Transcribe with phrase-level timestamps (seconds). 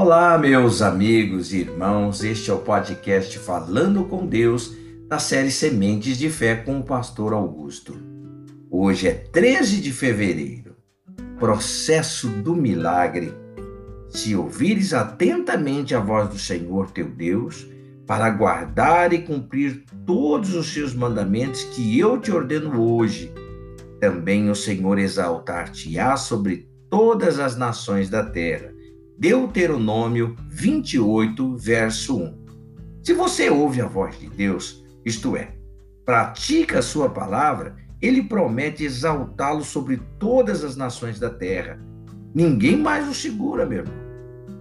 [0.00, 4.72] Olá, meus amigos e irmãos, este é o podcast Falando com Deus,
[5.08, 7.96] da série Sementes de Fé com o Pastor Augusto.
[8.70, 10.76] Hoje é 13 de fevereiro,
[11.36, 13.34] processo do milagre.
[14.08, 17.66] Se ouvires atentamente a voz do Senhor teu Deus,
[18.06, 23.32] para guardar e cumprir todos os seus mandamentos que eu te ordeno hoje,
[23.98, 28.77] também o Senhor exaltar-te-á sobre todas as nações da terra
[29.18, 32.38] Deuteronômio 28, verso 1.
[33.02, 35.56] Se você ouve a voz de Deus, isto é,
[36.04, 41.80] pratica a sua palavra, ele promete exaltá-lo sobre todas as nações da terra.
[42.32, 43.94] Ninguém mais o segura, meu irmão.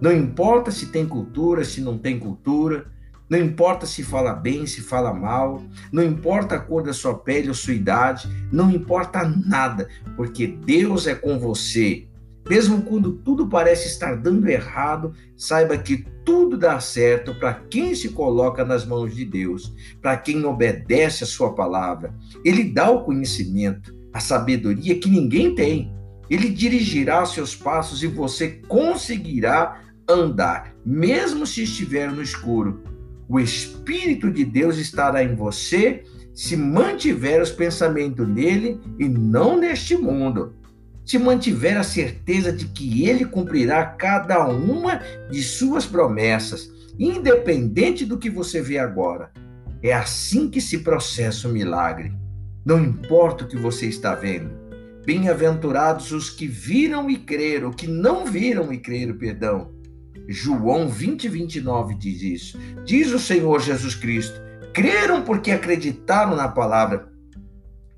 [0.00, 2.86] Não importa se tem cultura, se não tem cultura,
[3.28, 7.48] não importa se fala bem, se fala mal, não importa a cor da sua pele
[7.48, 12.06] ou sua idade, não importa nada, porque Deus é com você
[12.48, 18.10] mesmo quando tudo parece estar dando errado, saiba que tudo dá certo para quem se
[18.10, 22.14] coloca nas mãos de Deus, para quem obedece a sua palavra.
[22.44, 25.94] Ele dá o conhecimento, a sabedoria que ninguém tem.
[26.28, 32.82] Ele dirigirá seus passos e você conseguirá andar, mesmo se estiver no escuro.
[33.28, 39.96] O Espírito de Deus estará em você se mantiver os pensamentos nele e não neste
[39.96, 40.52] mundo
[41.04, 48.18] se mantiver a certeza de que ele cumprirá cada uma de suas promessas, independente do
[48.18, 49.30] que você vê agora.
[49.82, 52.12] É assim que se processa o milagre.
[52.64, 54.50] Não importa o que você está vendo.
[55.04, 59.70] Bem-aventurados os que viram e creram, que não viram e creram, perdão.
[60.26, 62.58] João 20, 29 diz isso.
[62.86, 64.40] Diz o Senhor Jesus Cristo:
[64.72, 67.12] creram porque acreditaram na palavra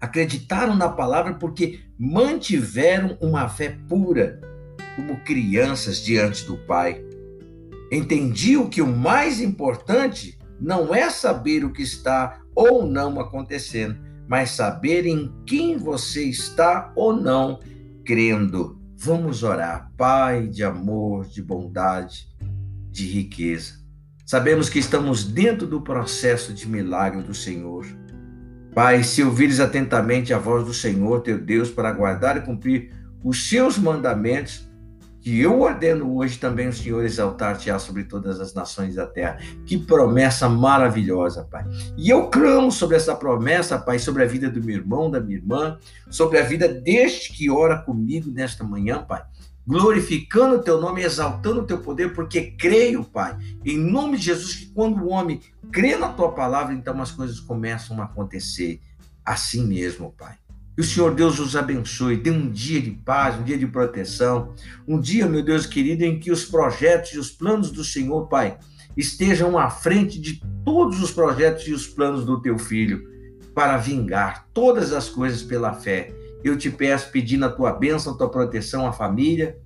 [0.00, 4.40] acreditaram na palavra porque mantiveram uma fé pura,
[4.96, 7.04] como crianças diante do Pai.
[7.92, 14.50] Entendiam que o mais importante não é saber o que está ou não acontecendo, mas
[14.50, 17.58] saber em quem você está ou não
[18.04, 18.80] crendo.
[18.96, 22.28] Vamos orar, Pai de amor, de bondade,
[22.90, 23.80] de riqueza.
[24.26, 27.84] Sabemos que estamos dentro do processo de milagre do Senhor.
[28.74, 32.92] Pai, se ouvires atentamente a voz do Senhor teu Deus para guardar e cumprir
[33.24, 34.70] os seus mandamentos,
[35.20, 39.38] que eu ordeno hoje também o Senhor exaltar-te-á sobre todas as nações da terra.
[39.66, 41.64] Que promessa maravilhosa, Pai.
[41.96, 45.36] E eu clamo sobre essa promessa, Pai, sobre a vida do meu irmão, da minha
[45.36, 45.76] irmã,
[46.08, 49.22] sobre a vida deste que ora comigo nesta manhã, Pai
[49.70, 54.56] glorificando o teu nome, exaltando o teu poder, porque creio, Pai, em nome de Jesus,
[54.56, 58.80] que quando o homem crê na tua palavra, então as coisas começam a acontecer
[59.24, 60.34] assim mesmo, Pai.
[60.74, 64.54] Que o Senhor Deus os abençoe, dê um dia de paz, um dia de proteção,
[64.88, 68.58] um dia, meu Deus querido, em que os projetos e os planos do Senhor, Pai,
[68.96, 73.08] estejam à frente de todos os projetos e os planos do teu filho,
[73.54, 78.16] para vingar todas as coisas pela fé eu te peço pedindo a tua bênção, a
[78.16, 79.58] tua proteção à família,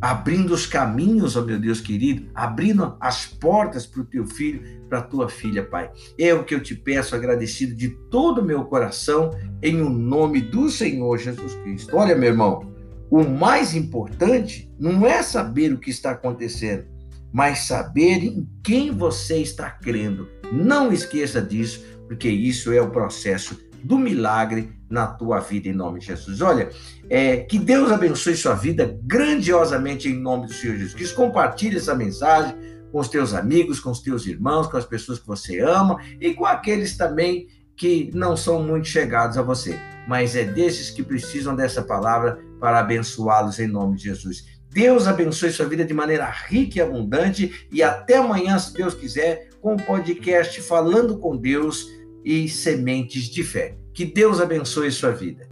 [0.00, 4.98] abrindo os caminhos, ó meu Deus querido, abrindo as portas para o teu filho, para
[4.98, 5.90] a tua filha, Pai.
[6.18, 9.30] É o que eu te peço, agradecido de todo o meu coração,
[9.62, 11.96] em o nome do Senhor Jesus Cristo.
[11.96, 12.72] Olha, meu irmão,
[13.08, 16.84] o mais importante não é saber o que está acontecendo,
[17.32, 20.28] mas saber em quem você está crendo.
[20.52, 26.00] Não esqueça disso, porque isso é o processo do milagre na tua vida, em nome
[26.00, 26.40] de Jesus.
[26.40, 26.70] Olha,
[27.08, 31.16] é, que Deus abençoe sua vida grandiosamente em nome do Senhor Jesus Cristo.
[31.16, 32.54] Compartilhe essa mensagem
[32.90, 36.34] com os teus amigos, com os teus irmãos, com as pessoas que você ama e
[36.34, 39.78] com aqueles também que não são muito chegados a você.
[40.06, 44.44] Mas é desses que precisam dessa palavra para abençoá-los em nome de Jesus.
[44.70, 47.66] Deus abençoe sua vida de maneira rica e abundante.
[47.70, 51.88] E até amanhã, se Deus quiser, com o podcast Falando com Deus
[52.24, 53.76] e sementes de fé.
[53.92, 55.48] Que Deus abençoe sua vida.